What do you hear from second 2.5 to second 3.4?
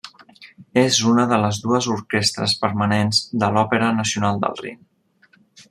permanents